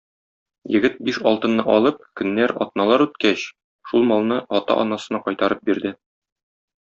[0.75, 3.43] Егет, биш алтынны алып, көннәр, атналар үткәч,
[3.91, 5.93] шул малны ата-анасына кайтарып бирде.